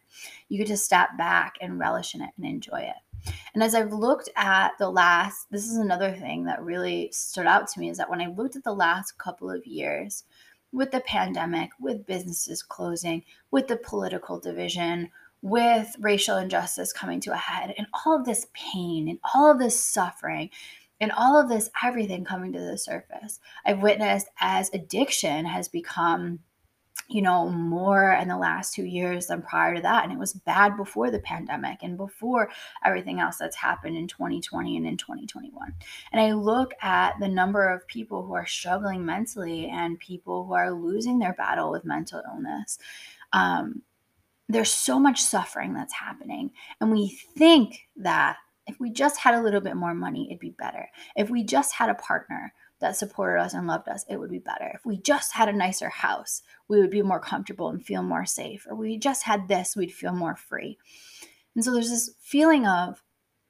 You 0.48 0.58
get 0.58 0.66
to 0.68 0.76
step 0.76 1.10
back 1.16 1.54
and 1.60 1.78
relish 1.78 2.14
in 2.14 2.22
it 2.22 2.30
and 2.36 2.46
enjoy 2.46 2.80
it. 2.80 3.32
And 3.54 3.62
as 3.62 3.74
I've 3.74 3.92
looked 3.92 4.30
at 4.34 4.72
the 4.78 4.90
last, 4.90 5.48
this 5.50 5.66
is 5.66 5.76
another 5.76 6.10
thing 6.10 6.44
that 6.46 6.64
really 6.64 7.10
stood 7.12 7.46
out 7.46 7.68
to 7.68 7.80
me 7.80 7.90
is 7.90 7.98
that 7.98 8.10
when 8.10 8.20
I 8.20 8.26
looked 8.26 8.56
at 8.56 8.64
the 8.64 8.74
last 8.74 9.18
couple 9.18 9.50
of 9.50 9.64
years 9.66 10.24
with 10.72 10.90
the 10.90 11.00
pandemic, 11.00 11.70
with 11.78 12.06
businesses 12.06 12.62
closing, 12.62 13.22
with 13.50 13.68
the 13.68 13.76
political 13.76 14.40
division, 14.40 15.10
with 15.42 15.94
racial 15.98 16.36
injustice 16.36 16.92
coming 16.92 17.20
to 17.20 17.32
a 17.32 17.36
head 17.36 17.74
and 17.76 17.88
all 17.92 18.16
of 18.16 18.24
this 18.24 18.46
pain 18.54 19.08
and 19.08 19.18
all 19.34 19.50
of 19.50 19.58
this 19.58 19.78
suffering 19.78 20.48
and 21.00 21.10
all 21.12 21.38
of 21.38 21.48
this 21.48 21.68
everything 21.82 22.24
coming 22.24 22.52
to 22.52 22.60
the 22.60 22.78
surface. 22.78 23.40
I've 23.66 23.82
witnessed 23.82 24.28
as 24.40 24.70
addiction 24.72 25.44
has 25.44 25.68
become 25.68 26.38
you 27.08 27.20
know 27.20 27.48
more 27.48 28.12
in 28.12 28.28
the 28.28 28.36
last 28.36 28.74
two 28.74 28.84
years 28.84 29.26
than 29.26 29.42
prior 29.42 29.74
to 29.74 29.82
that 29.82 30.04
and 30.04 30.12
it 30.12 30.18
was 30.18 30.34
bad 30.34 30.76
before 30.76 31.10
the 31.10 31.18
pandemic 31.18 31.78
and 31.82 31.96
before 31.96 32.48
everything 32.84 33.18
else 33.18 33.38
that's 33.38 33.56
happened 33.56 33.96
in 33.96 34.06
2020 34.06 34.76
and 34.76 34.86
in 34.86 34.96
2021 34.96 35.74
and 36.12 36.20
i 36.20 36.32
look 36.32 36.74
at 36.80 37.18
the 37.18 37.28
number 37.28 37.68
of 37.68 37.86
people 37.86 38.24
who 38.24 38.34
are 38.34 38.46
struggling 38.46 39.04
mentally 39.04 39.66
and 39.66 39.98
people 39.98 40.44
who 40.44 40.52
are 40.52 40.70
losing 40.70 41.18
their 41.18 41.32
battle 41.32 41.70
with 41.70 41.84
mental 41.84 42.22
illness. 42.30 42.78
Um, 43.32 43.82
there's 44.52 44.70
so 44.70 44.98
much 44.98 45.20
suffering 45.20 45.74
that's 45.74 45.94
happening. 45.94 46.50
And 46.80 46.90
we 46.90 47.08
think 47.36 47.88
that 47.96 48.36
if 48.66 48.78
we 48.78 48.90
just 48.90 49.18
had 49.18 49.34
a 49.34 49.42
little 49.42 49.60
bit 49.60 49.76
more 49.76 49.94
money, 49.94 50.28
it'd 50.28 50.40
be 50.40 50.54
better. 50.56 50.88
If 51.16 51.30
we 51.30 51.42
just 51.42 51.74
had 51.74 51.90
a 51.90 51.94
partner 51.94 52.52
that 52.80 52.96
supported 52.96 53.40
us 53.40 53.54
and 53.54 53.66
loved 53.66 53.88
us, 53.88 54.04
it 54.08 54.18
would 54.18 54.30
be 54.30 54.38
better. 54.38 54.70
If 54.74 54.84
we 54.84 54.98
just 54.98 55.32
had 55.32 55.48
a 55.48 55.52
nicer 55.52 55.88
house, 55.88 56.42
we 56.68 56.80
would 56.80 56.90
be 56.90 57.02
more 57.02 57.20
comfortable 57.20 57.68
and 57.68 57.84
feel 57.84 58.02
more 58.02 58.26
safe. 58.26 58.66
Or 58.68 58.76
we 58.76 58.98
just 58.98 59.24
had 59.24 59.48
this, 59.48 59.74
we'd 59.76 59.92
feel 59.92 60.12
more 60.12 60.36
free. 60.36 60.78
And 61.54 61.64
so 61.64 61.72
there's 61.72 61.90
this 61.90 62.10
feeling 62.20 62.66
of 62.66 63.02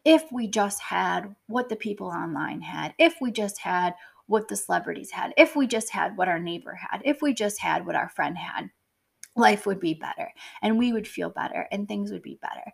if 0.04 0.24
we 0.32 0.48
just 0.48 0.80
had 0.80 1.34
what 1.46 1.68
the 1.68 1.76
people 1.76 2.08
online 2.08 2.60
had, 2.60 2.94
if 2.98 3.16
we 3.20 3.30
just 3.30 3.58
had 3.58 3.94
what 4.26 4.48
the 4.48 4.56
celebrities 4.56 5.10
had, 5.10 5.32
if 5.36 5.56
we 5.56 5.66
just 5.66 5.90
had 5.90 6.16
what 6.16 6.28
our 6.28 6.38
neighbor 6.38 6.74
had, 6.74 7.02
if 7.04 7.22
we 7.22 7.34
just 7.34 7.60
had 7.60 7.86
what 7.86 7.96
our 7.96 8.08
friend 8.08 8.36
had, 8.38 8.70
life 9.34 9.66
would 9.66 9.80
be 9.80 9.94
better 9.94 10.30
and 10.62 10.78
we 10.78 10.92
would 10.92 11.08
feel 11.08 11.30
better 11.30 11.66
and 11.72 11.88
things 11.88 12.10
would 12.10 12.22
be 12.22 12.38
better. 12.42 12.72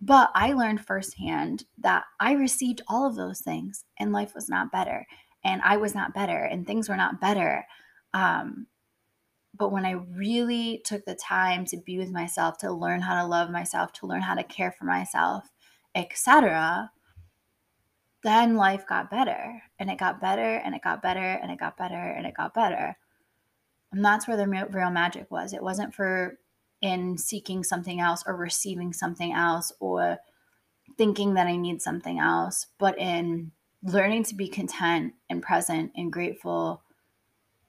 But 0.00 0.30
I 0.34 0.52
learned 0.52 0.84
firsthand 0.84 1.64
that 1.78 2.04
I 2.20 2.32
received 2.32 2.82
all 2.86 3.06
of 3.06 3.16
those 3.16 3.40
things 3.40 3.84
and 3.98 4.12
life 4.12 4.34
was 4.34 4.48
not 4.48 4.70
better 4.70 5.06
and 5.42 5.62
I 5.62 5.78
was 5.78 5.94
not 5.94 6.14
better 6.14 6.44
and 6.44 6.66
things 6.66 6.88
were 6.88 6.96
not 6.96 7.20
better. 7.20 7.66
Um, 8.12 8.66
but 9.56 9.72
when 9.72 9.86
I 9.86 9.92
really 9.92 10.82
took 10.84 11.04
the 11.06 11.14
time 11.14 11.64
to 11.66 11.78
be 11.78 11.96
with 11.98 12.10
myself, 12.10 12.58
to 12.58 12.70
learn 12.72 13.00
how 13.00 13.22
to 13.22 13.26
love 13.26 13.50
myself, 13.50 13.92
to 13.94 14.06
learn 14.06 14.20
how 14.20 14.34
to 14.34 14.44
care 14.44 14.72
for 14.72 14.84
myself, 14.84 15.50
etc., 15.94 16.90
then 18.22 18.56
life 18.56 18.84
got 18.86 19.08
better 19.08 19.62
and 19.78 19.88
it 19.88 19.98
got 19.98 20.20
better 20.20 20.56
and 20.56 20.74
it 20.74 20.82
got 20.82 21.00
better 21.00 21.20
and 21.20 21.50
it 21.50 21.58
got 21.58 21.76
better 21.76 21.94
and 21.94 22.26
it 22.26 22.34
got 22.34 22.52
better. 22.52 22.96
And 23.96 24.04
that's 24.04 24.28
where 24.28 24.36
the 24.36 24.46
real 24.46 24.90
magic 24.90 25.30
was. 25.30 25.54
It 25.54 25.62
wasn't 25.62 25.94
for 25.94 26.38
in 26.82 27.16
seeking 27.16 27.64
something 27.64 27.98
else 27.98 28.22
or 28.26 28.36
receiving 28.36 28.92
something 28.92 29.32
else 29.32 29.72
or 29.80 30.18
thinking 30.98 31.32
that 31.34 31.46
I 31.46 31.56
need 31.56 31.80
something 31.80 32.18
else, 32.18 32.66
but 32.78 32.98
in 32.98 33.52
learning 33.82 34.24
to 34.24 34.34
be 34.34 34.48
content 34.48 35.14
and 35.30 35.42
present 35.42 35.92
and 35.96 36.12
grateful 36.12 36.82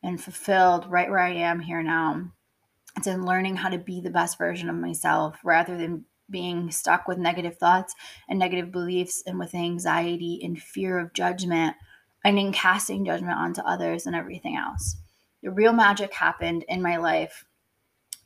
and 0.03 0.22
fulfilled 0.22 0.91
right 0.91 1.10
where 1.10 1.19
I 1.19 1.31
am 1.31 1.62
here 1.62 1.81
now. 1.81 2.29
It's 2.98 3.07
in 3.07 3.25
learning 3.25 3.55
how 3.55 3.69
to 3.69 3.77
be 3.77 4.01
the 4.01 4.10
best 4.10 4.38
version 4.38 4.69
of 4.69 4.75
myself 4.75 5.38
rather 5.46 5.77
than 5.77 6.03
being 6.29 6.72
stuck 6.72 7.07
with 7.07 7.17
negative 7.17 7.57
thoughts 7.57 7.96
and 8.27 8.38
negative 8.38 8.69
beliefs 8.69 9.24
and 9.25 9.39
with 9.39 9.55
anxiety 9.55 10.41
and 10.43 10.62
fear 10.62 11.00
of 11.00 11.13
judgment 11.13 11.77
and 12.25 12.38
in 12.38 12.51
casting 12.51 13.05
judgment 13.05 13.38
onto 13.38 13.62
others 13.62 14.05
and 14.05 14.13
everything 14.13 14.57
else 14.57 14.98
the 15.44 15.51
real 15.51 15.74
magic 15.74 16.13
happened 16.13 16.65
in 16.67 16.82
my 16.82 16.98
life 16.98 17.46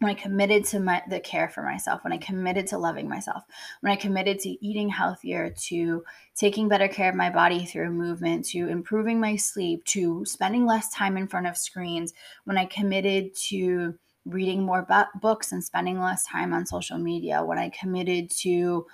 when 0.01 0.09
I 0.09 0.15
committed 0.15 0.65
to 0.65 0.79
my, 0.79 1.03
the 1.07 1.19
care 1.19 1.47
for 1.47 1.61
myself, 1.61 2.03
when 2.03 2.11
I 2.11 2.17
committed 2.17 2.65
to 2.67 2.79
loving 2.79 3.07
myself, 3.07 3.43
when 3.81 3.93
I 3.93 3.95
committed 3.95 4.39
to 4.39 4.65
eating 4.65 4.89
healthier, 4.89 5.53
to 5.67 6.03
taking 6.35 6.67
better 6.67 6.87
care 6.87 7.09
of 7.09 7.15
my 7.15 7.29
body 7.29 7.65
through 7.65 7.91
movement, 7.91 8.45
to 8.47 8.67
improving 8.67 9.19
my 9.19 9.35
sleep, 9.35 9.85
to 9.85 10.25
spending 10.25 10.65
less 10.65 10.91
time 10.91 11.17
in 11.17 11.27
front 11.27 11.45
of 11.45 11.55
screens, 11.55 12.13
when 12.45 12.57
I 12.57 12.65
committed 12.65 13.35
to 13.49 13.93
reading 14.25 14.63
more 14.63 14.81
bu- 14.81 15.19
books 15.19 15.51
and 15.51 15.63
spending 15.63 15.99
less 15.99 16.25
time 16.25 16.51
on 16.51 16.65
social 16.65 16.97
media, 16.97 17.45
when 17.45 17.59
I 17.59 17.69
committed 17.69 18.31
to, 18.39 18.87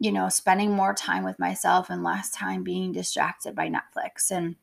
you 0.00 0.12
know, 0.12 0.28
spending 0.28 0.72
more 0.72 0.92
time 0.92 1.24
with 1.24 1.38
myself 1.38 1.88
and 1.88 2.04
less 2.04 2.30
time 2.30 2.62
being 2.62 2.92
distracted 2.92 3.54
by 3.54 3.70
Netflix. 3.70 4.30
And 4.30 4.56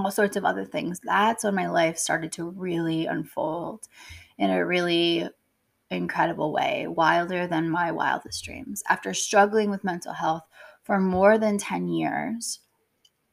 all 0.00 0.10
sorts 0.10 0.36
of 0.36 0.44
other 0.44 0.64
things. 0.64 1.00
That's 1.02 1.44
when 1.44 1.54
my 1.54 1.68
life 1.68 1.98
started 1.98 2.32
to 2.32 2.50
really 2.50 3.06
unfold 3.06 3.88
in 4.38 4.50
a 4.50 4.64
really 4.64 5.28
incredible 5.90 6.52
way, 6.52 6.86
wilder 6.86 7.46
than 7.46 7.70
my 7.70 7.90
wildest 7.92 8.44
dreams. 8.44 8.82
After 8.88 9.14
struggling 9.14 9.70
with 9.70 9.84
mental 9.84 10.12
health 10.12 10.44
for 10.82 11.00
more 11.00 11.38
than 11.38 11.58
10 11.58 11.88
years, 11.88 12.60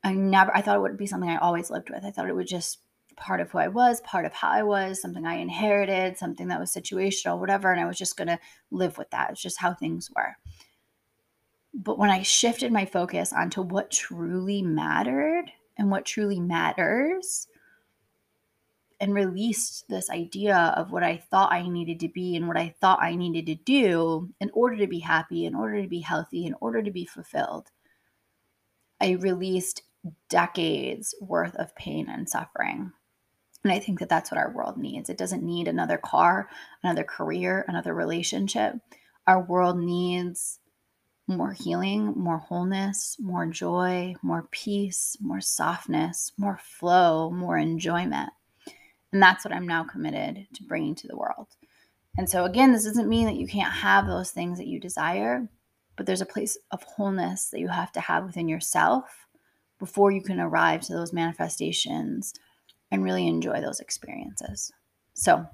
I 0.04 0.14
never 0.14 0.56
I 0.56 0.62
thought 0.62 0.78
it 0.78 0.82
would 0.82 0.98
be 0.98 1.08
something 1.08 1.30
I 1.30 1.38
always 1.38 1.70
lived 1.70 1.90
with. 1.90 2.06
I 2.06 2.12
thought 2.12 2.30
it 2.30 2.36
would 2.36 2.48
just 2.48 2.80
part 3.18 3.40
of 3.40 3.52
who 3.52 3.58
I 3.58 3.68
was, 3.68 4.02
part 4.02 4.26
of 4.26 4.34
how 4.34 4.50
I 4.50 4.64
was, 4.64 5.02
something 5.02 5.26
I 5.26 5.36
inherited, 5.36 6.18
something 6.18 6.48
that 6.50 6.60
was 6.60 6.74
situational, 6.74 7.40
whatever, 7.40 7.72
and 7.72 7.80
I 7.80 7.86
was 7.86 7.98
just 7.98 8.18
going 8.18 8.28
to 8.28 8.40
live 8.72 8.98
with 8.98 9.10
that. 9.12 9.32
It's 9.32 9.42
just 9.42 9.60
how 9.60 9.74
things 9.74 10.10
were. 10.16 10.36
But 11.74 11.98
when 11.98 12.10
I 12.10 12.22
shifted 12.24 12.72
my 12.72 12.86
focus 12.86 13.34
onto 13.34 13.62
what 13.62 13.92
truly 13.92 14.62
mattered, 14.62 15.52
and 15.78 15.92
what 15.92 16.06
truly 16.06 16.40
matters 16.40 17.48
and 19.00 19.14
released 19.14 19.86
this 19.90 20.10
idea 20.10 20.74
of 20.78 20.92
what 20.92 21.04
I 21.04 21.18
thought 21.18 21.52
I 21.52 21.68
needed 21.68 22.00
to 22.02 22.08
be 22.08 22.36
and 22.36 22.48
what 22.48 22.58
I 22.58 22.74
thought 22.80 23.02
I 23.02 23.16
needed 23.16 23.46
to 23.48 23.56
do 23.56 24.30
in 24.40 24.50
order 24.54 24.78
to 24.78 24.88
be 24.88 25.00
happy, 25.00 25.46
in 25.46 25.54
order 25.54 25.82
to 25.82 25.88
be 25.88 26.00
healthy, 26.00 26.46
in 26.46 26.56
order 26.62 26.82
to 26.82 26.92
be 26.92 27.06
fulfilled. 27.06 27.72
I 29.02 29.12
released 29.12 29.84
decades 30.30 31.14
worth 31.20 31.56
of 31.56 31.76
pain 31.76 32.08
and 32.10 32.30
suffering. 32.30 32.94
And 33.64 33.74
I 33.74 33.80
think 33.80 34.00
that 34.00 34.10
that's 34.10 34.32
what 34.32 34.38
our 34.38 34.52
world 34.52 34.78
needs. 34.78 35.10
It 35.10 35.18
doesn't 35.18 35.44
need 35.44 35.68
another 35.68 35.98
car, 35.98 36.50
another 36.84 37.04
career, 37.04 37.66
another 37.68 37.94
relationship. 37.94 38.76
Our 39.28 39.42
world 39.42 39.80
needs 39.80 40.60
more 41.28 41.54
healing, 41.54 42.14
more 42.16 42.38
wholeness, 42.38 43.18
more 43.20 43.46
joy, 43.48 44.14
more 44.22 44.48
peace, 44.52 45.18
more 45.20 45.42
softness, 45.42 46.32
more 46.38 46.60
flow, 46.62 47.32
more 47.32 47.58
enjoyment. 47.58 48.30
And 49.12 49.22
that's 49.22 49.44
what 49.44 49.54
I'm 49.54 49.68
now 49.68 49.84
committed 49.84 50.48
to 50.54 50.64
bringing 50.64 50.96
to 50.96 51.08
the 51.08 51.18
world. 51.18 51.48
And 52.18 52.30
so, 52.30 52.46
again, 52.46 52.72
this 52.72 52.86
doesn't 52.86 53.10
mean 53.10 53.26
that 53.26 53.36
you 53.36 53.48
can't 53.48 53.74
have 53.74 54.08
those 54.08 54.32
things 54.32 54.58
that 54.58 54.68
you 54.68 54.80
desire, 54.80 55.48
but 55.96 56.06
there's 56.06 56.22
a 56.22 56.26
place 56.26 56.58
of 56.72 56.84
wholeness 56.84 57.50
that 57.50 57.60
you 57.60 57.70
have 57.70 57.92
to 57.94 58.02
have 58.02 58.26
within 58.26 58.48
yourself 58.48 59.28
before 59.80 60.12
you 60.12 60.22
can 60.22 60.40
arrive 60.40 60.82
to 60.82 60.94
those 60.94 61.12
manifestations 61.12 62.34
and 62.92 63.04
really 63.04 63.28
enjoy 63.28 63.60
those 63.62 63.80
experiences. 63.80 64.72
So, 65.14 65.46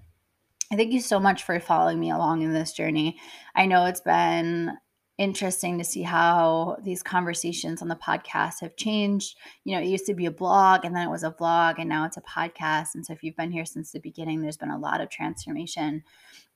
I 0.72 0.75
thank 0.75 0.94
you 0.94 1.01
so 1.01 1.20
much 1.20 1.44
for 1.44 1.60
following 1.60 2.00
me 2.00 2.12
along 2.12 2.44
in 2.44 2.54
this 2.54 2.72
journey. 2.72 3.20
I 3.56 3.66
know 3.66 3.86
it's 3.86 4.00
been 4.00 4.78
interesting 5.22 5.78
to 5.78 5.84
see 5.84 6.01
how 6.01 6.78
these 6.82 7.04
conversations 7.04 7.84
on 7.84 7.88
the 7.88 7.96
podcast 7.96 8.60
have 8.62 8.75
changed. 8.75 9.38
You 9.63 9.75
know, 9.75 9.82
it 9.84 9.88
used 9.88 10.08
to 10.08 10.16
be 10.16 10.25
a 10.25 10.32
blog 10.32 10.84
and 10.84 10.96
then 10.96 11.08
it 11.08 11.12
was 11.12 11.24
a 11.24 11.30
vlog 11.30 11.75
and 11.78 11.88
now 11.88 12.06
it's 12.06 12.18
a 12.18 12.22
podcast. 12.22 12.96
And 12.96 13.06
so 13.06 13.13
if 13.13 13.22
you've 13.22 13.36
been 13.36 13.51
here 13.51 13.63
since 13.63 13.92
the 13.92 14.00
beginning, 14.00 14.42
there's 14.42 14.58
been 14.58 14.72
a 14.72 14.80
lot 14.80 15.00
of 15.00 15.12
transformation. 15.12 16.01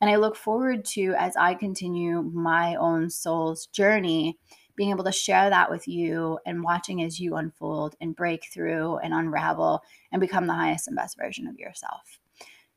And 0.02 0.10
I 0.10 0.16
look 0.16 0.36
forward 0.36 0.84
to, 0.86 1.14
as 1.16 1.38
I 1.38 1.54
continue 1.54 2.24
my 2.24 2.74
own 2.74 3.12
soul's 3.12 3.68
journey, 3.68 4.40
being 4.76 4.90
able 4.90 5.04
to 5.04 5.12
share 5.12 5.52
that 5.52 5.70
with 5.70 5.88
you 5.88 6.40
and 6.48 6.64
watching 6.64 7.04
as 7.04 7.20
you 7.20 7.36
unfold 7.36 7.96
and 8.02 8.16
break 8.16 8.48
through 8.52 8.98
and 8.98 9.14
unravel 9.14 9.84
and 10.12 10.20
become 10.20 10.48
the 10.48 10.54
highest 10.54 10.88
and 10.88 10.98
best 10.98 11.18
version 11.20 11.46
of 11.46 11.60
yourself. 11.60 12.20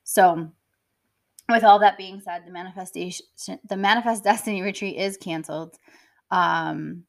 So, 0.04 0.52
with 1.48 1.64
all 1.64 1.78
that 1.78 1.98
being 1.98 2.20
said, 2.20 2.44
the 2.46 2.52
manifestation, 2.52 3.26
the 3.68 3.76
manifest 3.76 4.24
destiny 4.24 4.62
retreat 4.62 4.96
is 4.96 5.16
canceled. 5.16 5.76
Um, 6.30 7.04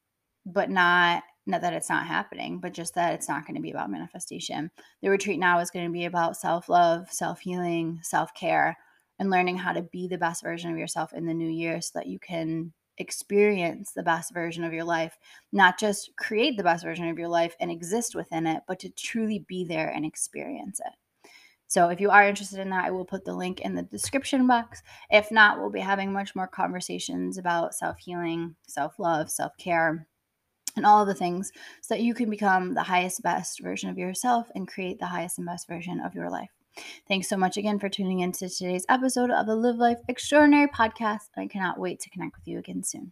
but 0.46 0.70
not 0.70 1.24
not 1.46 1.62
that 1.62 1.74
it's 1.74 1.90
not 1.90 2.06
happening, 2.06 2.60
but 2.60 2.74
just 2.74 2.94
that 2.94 3.14
it's 3.14 3.28
not 3.28 3.46
going 3.46 3.56
to 3.56 3.62
be 3.62 3.72
about 3.72 3.90
manifestation. 3.90 4.70
The 5.02 5.10
retreat 5.10 5.40
now 5.40 5.60
is 5.60 5.72
going 5.72 5.86
to 5.86 5.92
be 5.92 6.06
about 6.06 6.38
self-love, 6.38 7.12
self-healing, 7.12 8.02
self-care, 8.04 8.78
and 9.18 9.32
learning 9.32 9.58
how 9.58 9.74
to 9.74 9.82
be 9.82 10.08
the 10.08 10.18
best 10.18 10.44
version 10.44 10.72
of 10.72 10.78
yourself 10.78 11.12
in 11.14 11.26
the 11.26 11.34
new 11.34 11.50
year 11.50 11.82
so 11.82 11.92
that 11.96 12.08
you 12.08 12.20
can 12.20 12.72
experience 13.00 13.94
the 13.94 14.04
best 14.04 14.32
version 14.32 14.64
of 14.64 14.74
your 14.74 14.84
life, 14.84 15.18
not 15.52 15.80
just 15.80 16.12
create 16.18 16.56
the 16.56 16.64
best 16.64 16.84
version 16.84 17.08
of 17.08 17.18
your 17.18 17.30
life 17.30 17.56
and 17.60 17.72
exist 17.72 18.14
within 18.14 18.46
it, 18.46 18.62
but 18.68 18.78
to 18.80 18.90
truly 18.90 19.40
be 19.48 19.64
there 19.64 19.90
and 19.90 20.06
experience 20.06 20.80
it. 20.86 20.94
So 21.70 21.90
if 21.90 22.02
you 22.02 22.10
are 22.10 22.28
interested 22.28 22.60
in 22.60 22.72
that, 22.72 22.86
I 22.86 22.90
will 22.90 23.06
put 23.06 23.26
the 23.26 23.36
link 23.36 23.62
in 23.62 23.76
the 23.76 23.84
description 23.84 24.48
box. 24.48 24.82
If 25.12 25.32
not, 25.32 25.60
we'll 25.60 25.70
be 25.70 25.80
having 25.80 26.12
much 26.12 26.36
more 26.36 26.48
conversations 26.48 27.38
about 27.38 27.76
self 27.76 28.00
healing, 28.00 28.56
self 28.68 28.98
love, 28.98 29.30
self 29.30 29.56
care, 29.60 30.08
and 30.76 30.86
all 30.86 31.06
the 31.06 31.14
things 31.14 31.52
so 31.82 31.94
that 31.94 32.02
you 32.02 32.16
can 32.16 32.28
become 32.28 32.74
the 32.74 32.82
highest, 32.82 33.22
best 33.22 33.62
version 33.62 33.88
of 33.88 34.00
yourself 34.00 34.50
and 34.56 34.68
create 34.68 35.00
the 35.00 35.06
highest 35.06 35.38
and 35.38 35.46
best 35.46 35.68
version 35.68 36.00
of 36.00 36.16
your 36.16 36.32
life. 36.32 36.50
Thanks 37.08 37.30
so 37.30 37.38
much 37.38 37.56
again 37.56 37.78
for 37.78 37.88
tuning 37.88 38.22
in 38.22 38.32
to 38.34 38.50
today's 38.50 38.86
episode 38.90 39.30
of 39.30 39.46
the 39.46 39.56
Live 39.56 39.76
Life 39.76 40.00
Extraordinary 40.08 40.68
podcast. 40.68 41.30
I 41.38 41.46
cannot 41.46 41.80
wait 41.80 42.00
to 42.00 42.10
connect 42.10 42.36
with 42.36 42.48
you 42.48 42.58
again 42.58 42.82
soon. 42.82 43.12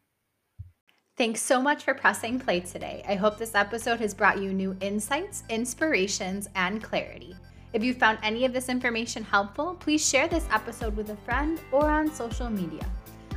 Thanks 1.16 1.42
so 1.42 1.62
much 1.62 1.84
for 1.84 1.94
pressing 1.94 2.40
play 2.40 2.62
today. 2.62 3.04
I 3.08 3.16
hope 3.16 3.38
this 3.38 3.54
episode 3.54 4.00
has 4.00 4.16
brought 4.16 4.42
you 4.42 4.52
new 4.52 4.76
insights, 4.82 5.44
inspirations, 5.50 6.50
and 6.56 6.82
clarity. 6.84 7.36
If 7.74 7.84
you 7.84 7.94
found 7.94 8.20
any 8.24 8.46
of 8.46 8.54
this 8.54 8.70
information 8.70 9.24
helpful, 9.24 9.76
please 9.80 10.08
share 10.08 10.28
this 10.28 10.48
episode 10.52 10.96
with 10.96 11.10
a 11.10 11.18
friend 11.18 11.60
or 11.72 11.92
on 11.92 12.12
social 12.12 12.50
media. 12.50 12.90